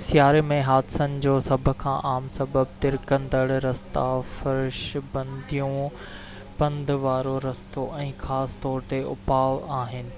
[0.00, 4.82] سياري ۾ حادثن جو سڀ کان عام سبب ترڪندڙ رستا، فرش
[5.14, 6.06] بنديون
[6.60, 10.14] پند وارو رستو ۽ خاص طور تي اپاءُ آهن